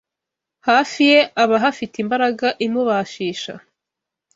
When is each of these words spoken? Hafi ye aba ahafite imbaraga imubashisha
Hafi 0.67 0.99
ye 1.11 1.19
aba 1.43 1.55
ahafite 1.59 1.95
imbaraga 2.03 2.47
imubashisha 2.65 3.53